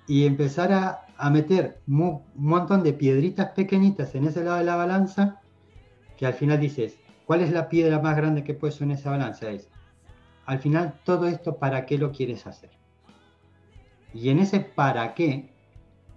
y 0.08 0.26
empezar 0.26 0.72
a, 0.72 1.06
a 1.18 1.30
meter 1.30 1.80
un 1.88 2.24
montón 2.36 2.84
de 2.84 2.94
piedritas 2.94 3.52
pequeñitas 3.52 4.16
en 4.16 4.28
ese 4.28 4.44
lado 4.44 4.58
de 4.58 4.66
la 4.66 4.76
balanza, 4.76 5.42
que 6.18 6.26
al 6.26 6.34
final 6.34 6.60
dices, 6.60 6.98
¿cuál 7.26 7.42
es 7.42 7.52
la 7.52 7.70
piedra 7.70 8.00
más 8.00 8.16
grande 8.16 8.44
que 8.44 8.54
puedes 8.54 8.80
en 8.82 8.92
esa 8.92 9.12
balanza? 9.12 9.50
Es, 9.50 9.70
al 10.46 10.60
final, 10.60 11.00
todo 11.04 11.28
esto, 11.28 11.58
¿para 11.58 11.86
qué 11.86 11.98
lo 11.98 12.12
quieres 12.12 12.46
hacer? 12.46 12.70
Y 14.15 14.29
en 14.29 14.39
ese 14.39 14.62
para 14.62 15.13
qué, 15.13 15.50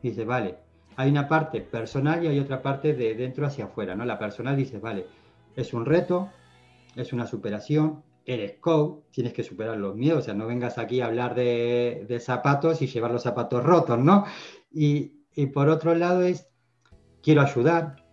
dice, 0.00 0.24
vale, 0.24 0.56
hay 0.94 1.10
una 1.10 1.28
parte 1.28 1.60
personal 1.60 2.24
y 2.24 2.28
hay 2.28 2.38
otra 2.38 2.62
parte 2.62 2.94
de 2.94 3.16
dentro 3.16 3.44
hacia 3.44 3.64
afuera, 3.64 3.96
¿no? 3.96 4.04
La 4.04 4.20
personal 4.20 4.56
dice, 4.56 4.78
vale, 4.78 5.06
es 5.56 5.74
un 5.74 5.84
reto, 5.84 6.30
es 6.94 7.12
una 7.12 7.26
superación, 7.26 8.04
eres 8.24 8.58
coach, 8.60 9.02
tienes 9.10 9.32
que 9.32 9.42
superar 9.42 9.76
los 9.78 9.96
miedos, 9.96 10.20
o 10.20 10.22
sea, 10.22 10.34
no 10.34 10.46
vengas 10.46 10.78
aquí 10.78 11.00
a 11.00 11.06
hablar 11.06 11.34
de, 11.34 12.18
zapatos 12.20 12.80
y 12.82 12.86
llevar 12.86 13.10
los 13.10 13.24
zapatos 13.24 13.64
rotos, 13.64 13.98
¿no? 13.98 14.24
Y, 14.70 15.14
por 15.52 15.68
otro 15.68 15.94
lado 15.94 16.22
es, 16.22 16.48
quiero 17.22 17.42
ayudar 17.42 18.04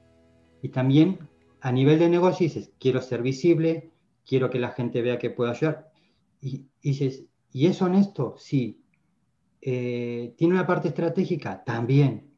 y 0.61 0.69
también 0.69 1.19
a 1.61 1.71
nivel 1.71 1.99
de 1.99 2.09
negocio 2.09 2.45
dices, 2.45 2.71
quiero 2.79 3.01
ser 3.01 3.21
visible, 3.21 3.91
quiero 4.25 4.49
que 4.49 4.59
la 4.59 4.69
gente 4.69 5.01
vea 5.01 5.19
que 5.19 5.29
puedo 5.29 5.51
ayudar. 5.51 5.91
Y, 6.41 6.65
dices, 6.81 7.25
¿y 7.51 7.67
es 7.67 7.81
honesto? 7.81 8.35
Sí. 8.37 8.84
Eh, 9.61 10.33
¿Tiene 10.37 10.53
una 10.53 10.67
parte 10.67 10.89
estratégica? 10.89 11.63
También. 11.63 12.31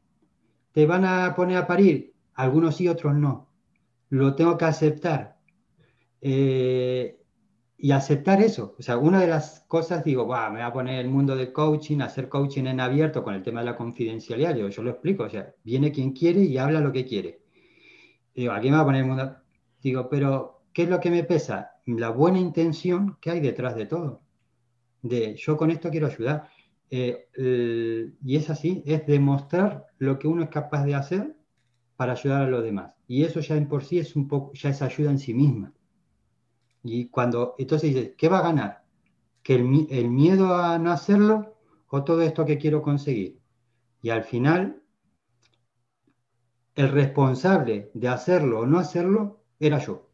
¿Te 0.72 0.86
van 0.86 1.04
a 1.04 1.34
poner 1.34 1.56
a 1.58 1.66
parir? 1.66 2.14
Algunos 2.34 2.76
sí, 2.76 2.88
otros 2.88 3.14
no. 3.14 3.48
Lo 4.10 4.34
tengo 4.34 4.56
que 4.56 4.64
aceptar. 4.64 5.38
Eh, 6.20 7.18
y 7.80 7.92
aceptar 7.92 8.42
eso. 8.42 8.74
O 8.78 8.82
sea, 8.82 8.98
una 8.98 9.20
de 9.20 9.28
las 9.28 9.60
cosas, 9.68 10.04
digo, 10.04 10.26
me 10.26 10.50
voy 10.50 10.60
a 10.60 10.72
poner 10.72 10.98
el 10.98 11.08
mundo 11.08 11.36
del 11.36 11.52
coaching, 11.52 12.00
hacer 12.00 12.28
coaching 12.28 12.64
en 12.64 12.80
abierto 12.80 13.22
con 13.22 13.34
el 13.34 13.42
tema 13.42 13.60
de 13.60 13.66
la 13.66 13.76
confidencialidad. 13.76 14.56
Yo, 14.56 14.68
yo 14.68 14.82
lo 14.82 14.90
explico, 14.90 15.24
o 15.24 15.30
sea, 15.30 15.54
viene 15.62 15.92
quien 15.92 16.12
quiere 16.12 16.40
y 16.40 16.58
habla 16.58 16.80
lo 16.80 16.92
que 16.92 17.04
quiere. 17.04 17.40
Digo, 18.34 18.52
aquí 18.52 18.68
me 18.68 18.76
voy 18.76 18.82
a 18.82 18.84
poner 18.84 19.00
el 19.02 19.08
mundo. 19.08 19.36
Digo, 19.80 20.08
pero, 20.08 20.62
¿qué 20.72 20.82
es 20.82 20.88
lo 20.88 20.98
que 20.98 21.10
me 21.10 21.22
pesa? 21.22 21.72
La 21.86 22.10
buena 22.10 22.38
intención 22.40 23.16
que 23.20 23.30
hay 23.30 23.40
detrás 23.40 23.76
de 23.76 23.86
todo. 23.86 24.22
De 25.02 25.36
yo 25.36 25.56
con 25.56 25.70
esto 25.70 25.88
quiero 25.90 26.08
ayudar. 26.08 26.50
Eh, 26.90 28.12
y 28.24 28.36
es 28.36 28.50
así, 28.50 28.82
es 28.86 29.06
demostrar 29.06 29.86
lo 29.98 30.18
que 30.18 30.28
uno 30.28 30.42
es 30.42 30.48
capaz 30.48 30.84
de 30.84 30.94
hacer 30.94 31.36
para 31.96 32.12
ayudar 32.12 32.42
a 32.42 32.50
los 32.50 32.62
demás. 32.62 32.92
Y 33.06 33.24
eso 33.24 33.40
ya 33.40 33.56
en 33.56 33.68
por 33.68 33.84
sí 33.84 33.98
es 33.98 34.16
un 34.16 34.28
poco, 34.28 34.52
ya 34.54 34.70
es 34.70 34.82
ayuda 34.82 35.10
en 35.10 35.18
sí 35.18 35.34
misma. 35.34 35.72
Y 36.82 37.08
cuando, 37.08 37.54
entonces 37.58 37.94
dices, 37.94 38.14
¿qué 38.16 38.28
va 38.28 38.38
a 38.38 38.42
ganar? 38.42 38.84
¿Que 39.42 39.56
el, 39.56 39.86
el 39.90 40.10
miedo 40.10 40.54
a 40.54 40.78
no 40.78 40.92
hacerlo 40.92 41.56
o 41.88 42.04
todo 42.04 42.22
esto 42.22 42.44
que 42.44 42.58
quiero 42.58 42.82
conseguir? 42.82 43.40
Y 44.00 44.10
al 44.10 44.24
final, 44.24 44.82
el 46.74 46.88
responsable 46.90 47.90
de 47.94 48.08
hacerlo 48.08 48.60
o 48.60 48.66
no 48.66 48.78
hacerlo 48.78 49.42
era 49.58 49.78
yo. 49.78 50.08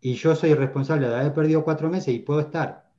Y 0.00 0.14
yo 0.14 0.34
soy 0.34 0.54
responsable 0.54 1.08
de 1.08 1.14
haber 1.14 1.34
perdido 1.34 1.62
cuatro 1.62 1.90
meses 1.90 2.14
y 2.14 2.20
puedo 2.20 2.40
estar 2.40 2.89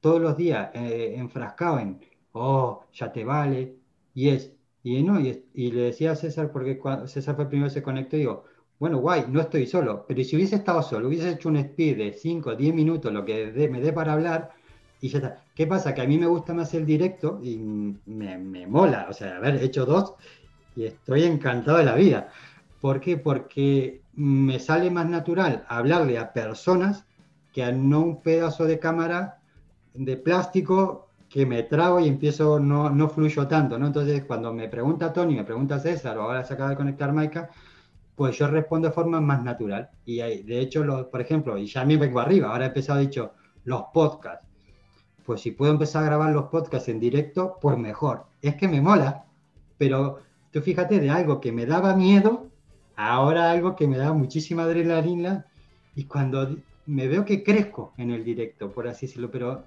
todos 0.00 0.20
los 0.20 0.36
días 0.36 0.70
eh, 0.74 1.14
en, 1.16 2.00
oh, 2.32 2.84
ya 2.92 3.12
te 3.12 3.24
vale. 3.24 3.76
Y 4.14 4.28
es, 4.28 4.52
y 4.82 5.02
no, 5.02 5.20
y, 5.20 5.44
le 5.54 5.82
decía 5.82 6.12
a 6.12 6.16
César, 6.16 6.50
porque 6.52 6.78
cuando 6.78 7.06
César 7.06 7.34
fue 7.34 7.44
el 7.44 7.48
primero 7.50 7.68
que 7.68 7.74
se 7.74 7.82
conectó, 7.82 8.16
digo, 8.16 8.44
bueno, 8.78 8.98
guay, 8.98 9.24
no 9.28 9.40
estoy 9.40 9.66
solo, 9.66 10.04
pero 10.08 10.24
si 10.24 10.36
hubiese 10.36 10.56
estado 10.56 10.82
solo, 10.82 11.08
hubiese 11.08 11.30
hecho 11.30 11.50
un 11.50 11.56
speed 11.56 11.98
de 11.98 12.12
5 12.12 12.50
o 12.50 12.56
10 12.56 12.74
minutos, 12.74 13.12
lo 13.12 13.24
que 13.24 13.68
me 13.70 13.80
dé 13.80 13.92
para 13.92 14.14
hablar, 14.14 14.52
y 15.00 15.08
ya 15.08 15.18
está. 15.18 15.44
¿Qué 15.54 15.66
pasa? 15.66 15.94
Que 15.94 16.02
a 16.02 16.06
mí 16.06 16.18
me 16.18 16.26
gusta 16.26 16.54
más 16.54 16.72
el 16.74 16.86
directo 16.86 17.40
y 17.42 17.58
me, 17.58 18.38
me 18.38 18.66
mola, 18.66 19.06
o 19.10 19.12
sea, 19.12 19.36
haber 19.36 19.62
hecho 19.62 19.84
dos 19.86 20.14
y 20.76 20.84
estoy 20.84 21.24
encantado 21.24 21.78
de 21.78 21.84
la 21.84 21.94
vida. 21.94 22.28
¿Por 22.80 23.00
qué? 23.00 23.16
Porque 23.16 24.02
me 24.14 24.58
sale 24.58 24.90
más 24.90 25.08
natural 25.08 25.64
hablarle 25.68 26.18
a 26.18 26.32
personas 26.32 27.04
que 27.52 27.64
a 27.64 27.72
no 27.72 28.00
un 28.00 28.22
pedazo 28.22 28.64
de 28.64 28.78
cámara 28.78 29.39
de 29.94 30.16
plástico 30.16 31.08
que 31.28 31.46
me 31.46 31.62
trago 31.62 32.00
y 32.00 32.08
empiezo, 32.08 32.58
no, 32.58 32.90
no 32.90 33.08
fluyo 33.08 33.46
tanto, 33.46 33.78
¿no? 33.78 33.86
Entonces, 33.86 34.24
cuando 34.24 34.52
me 34.52 34.68
pregunta 34.68 35.12
Tony, 35.12 35.36
me 35.36 35.44
pregunta 35.44 35.78
César, 35.78 36.18
o 36.18 36.22
ahora 36.22 36.44
se 36.44 36.54
acaba 36.54 36.70
de 36.70 36.76
conectar 36.76 37.12
Maika, 37.12 37.50
pues 38.16 38.36
yo 38.36 38.48
respondo 38.48 38.88
de 38.88 38.94
forma 38.94 39.20
más 39.20 39.42
natural. 39.42 39.90
Y 40.04 40.18
de 40.18 40.60
hecho, 40.60 41.08
por 41.10 41.20
ejemplo, 41.20 41.56
y 41.56 41.66
ya 41.66 41.84
me 41.84 41.96
vengo 41.96 42.20
arriba, 42.20 42.50
ahora 42.50 42.64
he 42.64 42.68
empezado, 42.68 42.98
dicho, 42.98 43.32
los 43.64 43.84
podcasts. 43.94 44.46
Pues 45.24 45.40
si 45.42 45.52
puedo 45.52 45.72
empezar 45.72 46.02
a 46.02 46.06
grabar 46.06 46.32
los 46.32 46.46
podcasts 46.46 46.88
en 46.88 46.98
directo, 46.98 47.58
pues 47.60 47.78
mejor. 47.78 48.24
Es 48.42 48.56
que 48.56 48.66
me 48.66 48.80
mola, 48.80 49.24
pero 49.78 50.18
tú 50.50 50.60
fíjate 50.60 50.98
de 50.98 51.10
algo 51.10 51.40
que 51.40 51.52
me 51.52 51.64
daba 51.64 51.94
miedo, 51.94 52.48
ahora 52.96 53.52
algo 53.52 53.76
que 53.76 53.86
me 53.86 53.98
da 53.98 54.12
muchísima 54.12 54.64
adrenalina, 54.64 55.46
y 55.94 56.04
cuando 56.04 56.56
me 56.86 57.08
veo 57.08 57.24
que 57.24 57.42
crezco 57.42 57.92
en 57.96 58.10
el 58.10 58.24
directo, 58.24 58.72
por 58.72 58.88
así 58.88 59.06
decirlo, 59.06 59.30
pero 59.30 59.64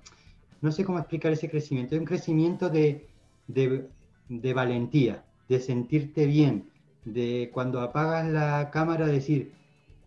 no 0.62 0.72
sé 0.72 0.86
cómo 0.86 1.00
explicar 1.00 1.32
ese 1.32 1.50
crecimiento. 1.50 1.96
Es 1.96 2.00
un 2.00 2.08
crecimiento 2.08 2.70
de, 2.70 3.08
de 3.48 4.54
valentía, 4.54 5.24
de 5.50 5.60
sentirte 5.60 6.26
bien, 6.26 6.70
de 7.06 7.50
cuando 7.54 7.82
apagas 7.82 8.28
la 8.30 8.72
cámara 8.72 9.06
decir, 9.08 9.52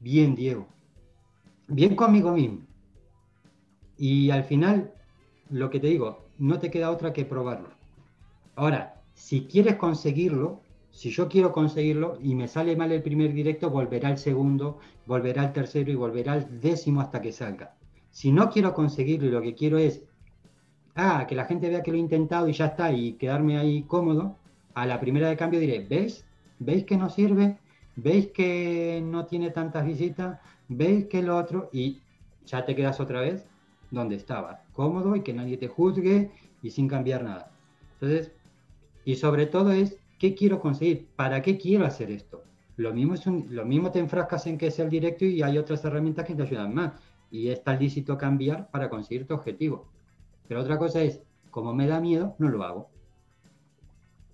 bien 0.01 0.35
Diego, 0.35 0.67
bien 1.69 1.95
conmigo 1.95 2.33
mismo. 2.33 2.61
Y 3.99 4.31
al 4.31 4.45
final, 4.45 4.93
lo 5.51 5.71
que 5.71 5.81
te 5.81 5.89
digo, 5.89 6.25
no 6.39 6.59
te 6.59 6.71
queda 6.71 6.91
otra 6.91 7.13
que 7.13 7.25
probarlo. 7.25 7.71
Ahora, 8.57 9.01
si 9.15 9.47
quieres 9.47 9.77
conseguirlo, 9.77 10.61
si 10.97 11.11
yo 11.11 11.29
quiero 11.29 11.53
conseguirlo 11.53 12.17
y 12.23 12.35
me 12.35 12.49
sale 12.49 12.75
mal 12.75 12.91
el 12.91 13.03
primer 13.03 13.35
directo, 13.35 13.69
volverá 13.69 14.09
al 14.09 14.17
segundo, 14.17 14.79
volverá 15.05 15.43
al 15.43 15.53
tercero 15.53 15.93
y 15.93 15.95
volverá 15.95 16.33
al 16.33 16.59
décimo 16.59 17.03
hasta 17.03 17.21
que 17.21 17.33
salga. 17.33 17.75
Si 18.11 18.33
no 18.33 18.49
quiero 18.49 18.73
conseguirlo 18.73 19.29
y 19.29 19.31
lo 19.31 19.43
que 19.43 19.55
quiero 19.55 19.77
es, 19.77 20.03
ah, 20.95 21.27
que 21.29 21.35
la 21.35 21.45
gente 21.45 21.69
vea 21.69 21.83
que 21.83 21.91
lo 21.91 21.99
he 21.99 22.01
intentado 22.01 22.49
y 22.49 22.55
ya 22.55 22.69
está, 22.69 22.93
y 22.93 23.13
quedarme 23.13 23.59
ahí 23.59 23.83
cómodo, 23.83 24.39
a 24.73 24.87
la 24.87 24.99
primera 24.99 25.29
de 25.29 25.37
cambio 25.37 25.61
diré, 25.61 25.81
¿ves? 25.81 26.25
¿Veis 26.61 26.85
que 26.85 26.97
no 26.97 27.11
sirve? 27.11 27.59
¿Veis 27.97 28.29
que 28.29 29.03
no 29.05 29.27
tiene 29.27 29.51
tantas 29.51 29.85
visitas? 29.85 30.41
¿Veis 30.67 31.09
que 31.09 31.23
lo 31.23 31.37
otro? 31.37 31.69
Y 31.75 32.01
ya 32.47 32.65
te 32.65 32.75
quedas 32.75 33.01
otra 33.01 33.21
vez 33.21 33.47
donde 33.91 34.17
estabas, 34.17 34.63
cómodo 34.73 35.15
y 35.15 35.21
que 35.21 35.35
nadie 35.35 35.59
te 35.59 35.69
juzgue 35.69 36.31
y 36.63 36.71
sin 36.71 36.89
cambiar 36.89 37.23
nada. 37.23 37.51
Entonces, 38.01 38.33
y 39.05 39.17
sobre 39.17 39.45
todo 39.45 39.73
es, 39.73 39.99
¿qué 40.19 40.35
quiero 40.35 40.61
conseguir? 40.61 41.09
¿Para 41.17 41.43
qué 41.43 41.59
quiero 41.59 41.85
hacer 41.85 42.11
esto? 42.11 42.43
Lo 42.77 42.93
mismo, 42.93 43.15
es 43.15 43.27
lo 43.27 43.65
mismo 43.65 43.91
te 43.91 43.99
enfrascas 43.99 44.47
en 44.47 44.59
que 44.59 44.67
es 44.67 44.79
el 44.79 44.91
directo 44.91 45.25
y 45.25 45.43
hay 45.43 45.57
otras 45.59 45.85
herramientas 45.85 46.27
que 46.27 46.35
te 46.35 46.43
ayudan 46.43 46.75
más. 46.75 46.93
Y 47.31 47.49
es 47.49 47.63
tan 47.65 47.79
lícito 47.79 48.19
cambiar 48.19 48.71
para 48.71 48.89
conseguir 48.89 49.27
tu 49.27 49.35
objetivo. 49.35 49.89
Pero 50.47 50.61
otra 50.61 50.79
cosa 50.79 51.03
es, 51.03 51.23
como 51.51 51.75
me 51.75 51.87
da 51.87 52.01
miedo, 52.01 52.37
no 52.39 52.49
lo 52.49 52.63
hago. 52.63 52.91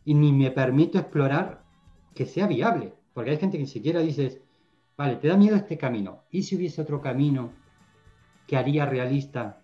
Y 0.04 0.14
ni 0.14 0.32
me 0.32 0.50
permito 0.50 0.98
explorar 0.98 1.62
que 2.14 2.26
sea 2.26 2.46
viable. 2.46 2.94
Porque 3.14 3.30
hay 3.30 3.38
gente 3.38 3.56
que 3.56 3.62
ni 3.62 3.68
siquiera 3.68 4.00
dices, 4.00 4.40
vale, 4.96 5.16
te 5.16 5.28
da 5.28 5.36
miedo 5.36 5.56
este 5.56 5.78
camino. 5.78 6.24
¿Y 6.30 6.42
si 6.42 6.56
hubiese 6.56 6.82
otro 6.82 7.00
camino 7.00 7.52
que 8.46 8.56
haría 8.56 8.86
realista 8.86 9.62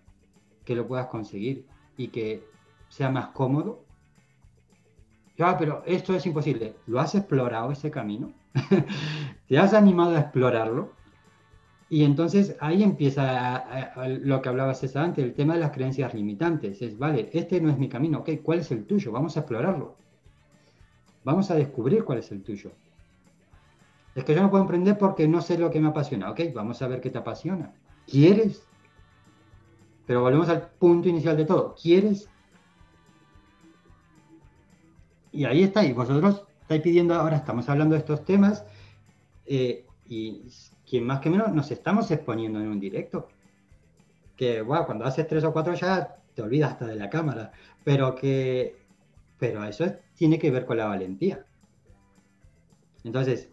que 0.63 0.75
lo 0.75 0.87
puedas 0.87 1.07
conseguir 1.07 1.65
y 1.97 2.07
que 2.07 2.45
sea 2.87 3.09
más 3.09 3.27
cómodo? 3.29 3.85
Ya, 5.39 5.57
pero 5.57 5.83
esto 5.85 6.13
es 6.13 6.25
imposible. 6.25 6.75
¿Lo 6.85 6.99
has 6.99 7.15
explorado 7.15 7.71
ese 7.71 7.89
camino? 7.89 8.33
¿Te 9.47 9.57
has 9.57 9.73
animado 9.73 10.13
a 10.17 10.19
explorarlo? 10.19 10.91
Y 11.89 12.03
entonces 12.03 12.57
ahí 12.59 12.83
empieza 12.83 13.93
lo 14.05 14.41
que 14.41 14.49
hablaba 14.49 14.73
César 14.73 15.05
antes, 15.05 15.23
el 15.23 15.33
tema 15.33 15.53
de 15.53 15.61
las 15.61 15.71
creencias 15.71 16.13
limitantes. 16.13 16.81
Es, 16.81 16.99
vale, 16.99 17.29
este 17.31 17.61
no 17.61 17.69
es 17.69 17.77
mi 17.77 17.87
camino, 17.87 18.19
ok, 18.19 18.31
¿cuál 18.43 18.59
es 18.59 18.71
el 18.71 18.85
tuyo? 18.85 19.13
Vamos 19.13 19.37
a 19.37 19.39
explorarlo. 19.39 19.95
Vamos 21.23 21.49
a 21.51 21.55
descubrir 21.55 22.03
cuál 22.03 22.17
es 22.19 22.29
el 22.33 22.43
tuyo. 22.43 22.73
Es 24.15 24.25
que 24.25 24.35
yo 24.35 24.41
no 24.41 24.49
puedo 24.49 24.63
emprender 24.63 24.97
porque 24.97 25.25
no 25.25 25.39
sé 25.39 25.57
lo 25.57 25.71
que 25.71 25.79
me 25.79 25.87
apasiona. 25.87 26.31
Ok, 26.31 26.41
vamos 26.53 26.81
a 26.81 26.87
ver 26.89 26.99
qué 26.99 27.11
te 27.11 27.17
apasiona. 27.17 27.71
¿Quieres? 28.05 28.67
Pero 30.05 30.21
volvemos 30.21 30.49
al 30.49 30.67
punto 30.67 31.07
inicial 31.07 31.37
de 31.37 31.45
todo. 31.45 31.75
¿Quieres? 31.81 32.29
Y 35.31 35.45
ahí 35.45 35.63
está. 35.63 35.85
Y 35.85 35.93
vosotros 35.93 36.43
estáis 36.61 36.81
pidiendo, 36.81 37.13
ahora 37.15 37.37
estamos 37.37 37.67
hablando 37.69 37.93
de 37.93 37.99
estos 37.99 38.25
temas. 38.25 38.65
Eh, 39.45 39.85
y 40.05 40.43
quien 40.87 41.05
más 41.05 41.19
que 41.19 41.29
menos 41.29 41.53
nos 41.53 41.71
estamos 41.71 42.09
exponiendo 42.11 42.59
en 42.59 42.67
un 42.67 42.79
directo. 42.79 43.27
Que, 44.35 44.61
wow, 44.61 44.85
cuando 44.85 45.05
haces 45.05 45.27
tres 45.27 45.43
o 45.43 45.51
cuatro 45.53 45.73
ya 45.73 46.15
te 46.33 46.41
olvidas 46.41 46.71
hasta 46.71 46.87
de 46.87 46.95
la 46.95 47.09
cámara. 47.09 47.51
Pero 47.83 48.15
que 48.15 48.79
pero 49.39 49.63
eso 49.63 49.85
tiene 50.15 50.37
que 50.37 50.51
ver 50.51 50.65
con 50.65 50.77
la 50.77 50.85
valentía. 50.85 51.45
Entonces, 53.03 53.49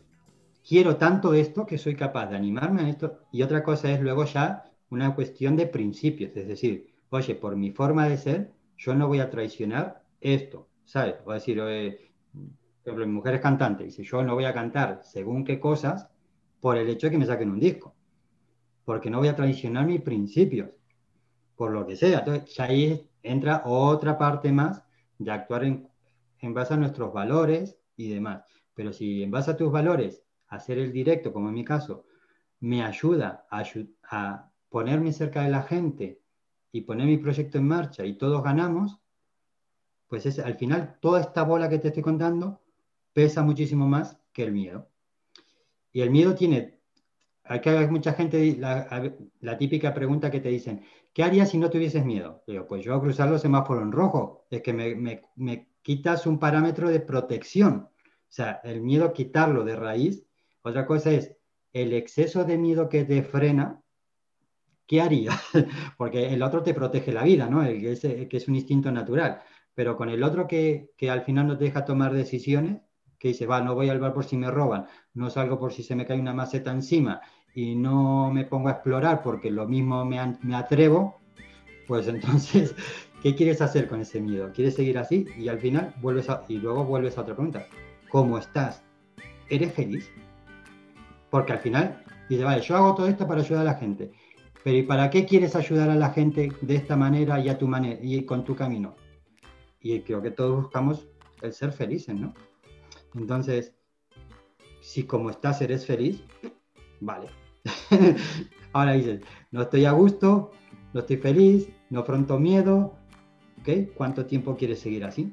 quiero 0.68 0.96
tanto 0.96 1.32
esto 1.32 1.64
que 1.64 1.78
soy 1.78 1.94
capaz 1.94 2.26
de 2.26 2.36
animarme 2.36 2.82
a 2.82 2.88
esto. 2.88 3.20
Y 3.30 3.42
otra 3.42 3.62
cosa 3.62 3.90
es 3.92 4.00
luego 4.00 4.24
ya 4.24 4.64
una 4.90 5.14
cuestión 5.14 5.56
de 5.56 5.66
principios. 5.66 6.36
Es 6.36 6.48
decir, 6.48 6.92
oye, 7.10 7.36
por 7.36 7.56
mi 7.56 7.70
forma 7.70 8.08
de 8.08 8.18
ser, 8.18 8.52
yo 8.76 8.94
no 8.94 9.06
voy 9.06 9.20
a 9.20 9.30
traicionar 9.30 10.02
esto, 10.20 10.68
¿sabes? 10.86 11.16
O 11.24 11.32
decir, 11.32 11.58
eh, 11.60 12.10
por 12.32 12.92
ejemplo, 12.92 13.06
mi 13.06 13.12
mujer 13.12 13.34
es 13.34 13.40
cantante, 13.40 13.90
si 13.90 14.02
yo 14.04 14.22
no 14.22 14.34
voy 14.34 14.44
a 14.44 14.54
cantar 14.54 15.00
según 15.02 15.44
qué 15.44 15.60
cosas, 15.60 16.08
por 16.60 16.78
el 16.78 16.88
hecho 16.88 17.08
de 17.08 17.10
que 17.12 17.18
me 17.18 17.26
saquen 17.26 17.50
un 17.50 17.60
disco, 17.60 17.94
porque 18.84 19.10
no 19.10 19.18
voy 19.18 19.28
a 19.28 19.36
traicionar 19.36 19.86
mis 19.86 20.00
principios, 20.00 20.70
por 21.56 21.72
lo 21.72 21.86
que 21.86 21.96
sea. 21.96 22.20
Entonces, 22.20 22.58
ahí 22.60 23.10
entra 23.22 23.62
otra 23.64 24.16
parte 24.16 24.52
más 24.52 24.82
de 25.18 25.30
actuar 25.30 25.64
en, 25.64 25.88
en 26.40 26.54
base 26.54 26.74
a 26.74 26.76
nuestros 26.76 27.12
valores 27.12 27.78
y 27.96 28.10
demás. 28.10 28.44
Pero 28.74 28.92
si 28.92 29.22
en 29.22 29.30
base 29.30 29.50
a 29.50 29.56
tus 29.56 29.72
valores, 29.72 30.22
hacer 30.48 30.78
el 30.78 30.92
directo, 30.92 31.32
como 31.32 31.48
en 31.48 31.54
mi 31.54 31.64
caso, 31.64 32.04
me 32.60 32.82
ayuda 32.82 33.46
a, 33.50 33.64
a 34.10 34.50
ponerme 34.68 35.12
cerca 35.12 35.42
de 35.42 35.50
la 35.50 35.62
gente 35.62 36.20
y 36.72 36.82
poner 36.82 37.06
mi 37.06 37.16
proyecto 37.18 37.58
en 37.58 37.66
marcha 37.66 38.04
y 38.04 38.16
todos 38.16 38.42
ganamos, 38.42 39.00
pues 40.08 40.26
es, 40.26 40.38
al 40.38 40.56
final 40.56 40.98
toda 41.00 41.20
esta 41.20 41.42
bola 41.42 41.68
que 41.68 41.78
te 41.78 41.88
estoy 41.88 42.02
contando 42.02 42.62
pesa 43.12 43.42
muchísimo 43.42 43.88
más 43.88 44.18
que 44.32 44.44
el 44.44 44.52
miedo. 44.52 44.90
Y 45.92 46.02
el 46.02 46.10
miedo 46.10 46.34
tiene, 46.34 46.80
que 47.62 47.70
hay 47.70 47.88
mucha 47.88 48.12
gente, 48.12 48.56
la, 48.58 49.58
típica 49.58 49.94
pregunta 49.94 50.30
que 50.30 50.40
te 50.40 50.50
dicen, 50.50 50.84
¿qué 51.14 51.22
harías 51.22 51.50
si 51.50 51.58
no 51.58 51.70
tuvieses 51.70 52.04
miedo? 52.04 52.42
Digo, 52.46 52.66
pues 52.66 52.84
yo 52.84 52.94
a 52.94 53.00
cruzar 53.00 53.30
los 53.30 53.40
semáforos 53.40 53.82
en 53.82 53.92
rojo, 53.92 54.46
es 54.50 54.60
que 54.62 54.72
me, 54.72 54.94
me, 54.94 55.22
me 55.36 55.68
quitas 55.82 56.26
un 56.26 56.38
parámetro 56.38 56.90
de 56.90 57.00
protección. 57.00 57.88
O 58.28 58.32
sea, 58.36 58.60
el 58.64 58.80
miedo 58.82 59.12
quitarlo 59.12 59.64
de 59.64 59.76
raíz. 59.76 60.26
Otra 60.62 60.84
cosa 60.84 61.12
es 61.12 61.36
el 61.72 61.92
exceso 61.92 62.44
de 62.44 62.58
miedo 62.58 62.88
que 62.88 63.04
te 63.04 63.22
frena, 63.22 63.82
¿qué 64.86 65.00
haría? 65.00 65.32
Porque 65.98 66.32
el 66.32 66.42
otro 66.42 66.62
te 66.62 66.74
protege 66.74 67.12
la 67.12 67.22
vida, 67.22 67.48
¿no? 67.48 67.62
El 67.62 67.80
que, 67.80 67.92
es, 67.92 68.00
que 68.00 68.36
es 68.36 68.48
un 68.48 68.56
instinto 68.56 68.90
natural. 68.90 69.42
Pero 69.76 69.94
con 69.96 70.08
el 70.08 70.24
otro 70.24 70.48
que, 70.48 70.90
que, 70.96 71.10
al 71.10 71.20
final 71.20 71.46
no 71.46 71.58
te 71.58 71.64
deja 71.64 71.84
tomar 71.84 72.14
decisiones, 72.14 72.80
que 73.18 73.28
dice, 73.28 73.44
va, 73.44 73.60
no 73.60 73.74
voy 73.74 73.90
al 73.90 74.00
bar 74.00 74.14
por 74.14 74.24
si 74.24 74.38
me 74.38 74.50
roban, 74.50 74.86
no 75.12 75.28
salgo 75.28 75.60
por 75.60 75.70
si 75.72 75.82
se 75.82 75.94
me 75.94 76.06
cae 76.06 76.18
una 76.18 76.32
maceta 76.32 76.72
encima 76.72 77.20
y 77.54 77.76
no 77.76 78.30
me 78.32 78.44
pongo 78.44 78.68
a 78.68 78.72
explorar 78.72 79.22
porque 79.22 79.50
lo 79.50 79.68
mismo 79.68 80.02
me, 80.06 80.18
me 80.40 80.56
atrevo, 80.56 81.20
pues 81.86 82.08
entonces, 82.08 82.74
¿qué 83.22 83.34
quieres 83.34 83.60
hacer 83.60 83.86
con 83.86 84.00
ese 84.00 84.18
miedo? 84.18 84.50
¿Quieres 84.54 84.76
seguir 84.76 84.96
así? 84.96 85.26
Y 85.36 85.48
al 85.48 85.58
final 85.58 85.94
vuelves 86.00 86.30
a, 86.30 86.42
y 86.48 86.56
luego 86.56 86.84
vuelves 86.84 87.18
a 87.18 87.20
otra 87.20 87.34
pregunta. 87.34 87.66
¿Cómo 88.08 88.38
estás? 88.38 88.82
¿Eres 89.50 89.74
feliz? 89.74 90.10
Porque 91.28 91.52
al 91.52 91.58
final 91.58 92.02
dice, 92.30 92.44
vale, 92.44 92.62
yo 92.62 92.76
hago 92.76 92.94
todo 92.94 93.08
esto 93.08 93.28
para 93.28 93.42
ayudar 93.42 93.60
a 93.60 93.72
la 93.72 93.78
gente. 93.78 94.10
Pero 94.64 94.78
¿y 94.78 94.82
para 94.84 95.10
qué 95.10 95.26
quieres 95.26 95.54
ayudar 95.54 95.90
a 95.90 95.96
la 95.96 96.10
gente 96.14 96.50
de 96.62 96.76
esta 96.76 96.96
manera 96.96 97.38
y 97.40 97.50
a 97.50 97.58
tu 97.58 97.68
manera 97.68 97.98
y 98.02 98.24
con 98.24 98.42
tu 98.42 98.56
camino? 98.56 98.96
Y 99.94 100.00
creo 100.00 100.20
que 100.20 100.30
todos 100.30 100.64
buscamos 100.64 101.06
el 101.42 101.52
ser 101.52 101.72
felices, 101.72 102.14
¿no? 102.18 102.34
Entonces, 103.14 103.74
si 104.80 105.04
como 105.04 105.30
estás 105.30 105.62
eres 105.62 105.86
feliz, 105.86 106.22
vale. 107.00 107.28
Ahora 108.72 108.92
dices, 108.92 109.20
no 109.52 109.62
estoy 109.62 109.84
a 109.84 109.92
gusto, 109.92 110.50
no 110.92 111.00
estoy 111.00 111.16
feliz, 111.16 111.68
no 111.90 112.00
afronto 112.00 112.38
miedo, 112.38 112.94
¿ok? 113.60 113.94
¿Cuánto 113.94 114.26
tiempo 114.26 114.56
quieres 114.56 114.80
seguir 114.80 115.04
así? 115.04 115.32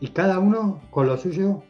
Y 0.00 0.08
cada 0.08 0.38
uno 0.38 0.80
con 0.90 1.06
lo 1.06 1.18
suyo 1.18 1.62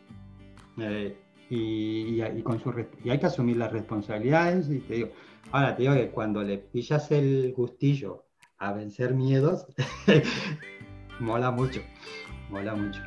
eh, 0.79 1.17
y, 1.51 2.43
con 2.43 2.61
su, 2.61 2.73
y 3.03 3.11
hay 3.11 3.19
que 3.19 3.27
asumir 3.27 3.57
las 3.57 3.73
responsabilidades. 3.73 4.71
Y 4.71 4.79
te 4.79 4.95
digo, 4.95 5.09
ahora 5.51 5.75
te 5.75 5.83
digo 5.83 5.95
que 5.95 6.11
cuando 6.11 6.43
le 6.43 6.59
pillas 6.59 7.11
el 7.11 7.53
gustillo 7.53 8.25
a 8.59 8.73
vencer 8.73 9.15
miedos, 9.15 9.67
mola 11.21 11.51
mucho, 11.51 11.83
mola 12.49 12.75
mucho. 12.75 13.01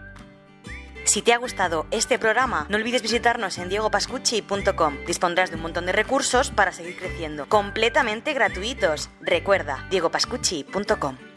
Si 1.05 1.22
te 1.22 1.34
ha 1.34 1.38
gustado 1.38 1.86
este 1.91 2.17
programa, 2.17 2.65
no 2.69 2.78
olvides 2.78 3.02
visitarnos 3.02 3.58
en 3.58 3.67
diegopascucci.com. 3.67 5.06
Dispondrás 5.06 5.49
de 5.49 5.58
un 5.58 5.63
montón 5.63 5.86
de 5.86 5.91
recursos 5.91 6.49
para 6.52 6.71
seguir 6.71 6.97
creciendo, 6.97 7.47
completamente 7.49 8.34
gratuitos. 8.34 9.10
Recuerda, 9.21 9.86
diegopascucci.com. 9.89 11.33